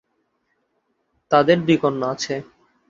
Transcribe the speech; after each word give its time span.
তাদের 1.31 1.57
দুই 1.65 1.77
কন্যা 1.83 2.07
আছে। 2.13 2.35